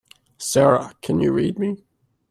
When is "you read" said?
1.19-1.59